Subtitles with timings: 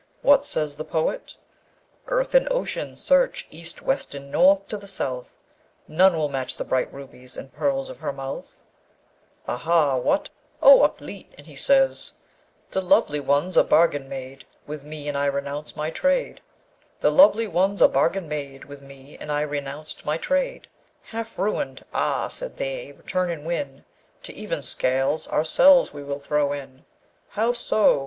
[0.23, 1.35] What says the poet?
[2.07, 5.37] ''Earth and ocean search, East, West, and North, to the South,
[5.87, 8.63] None will match the bright rubies and pearls of her mouth.''
[9.47, 9.97] 'Aha!
[9.97, 10.31] what?
[10.59, 11.27] O Ukleet!
[11.37, 12.15] And he says:
[12.71, 16.41] ''The lovely ones a bargain made With me, and I renounced my trade,
[16.99, 17.85] Half ruined;
[21.93, 23.85] 'Ah!' said they, 'return and win!
[24.23, 26.85] To even scales ourselves we will throw in!''
[27.29, 27.99] How so?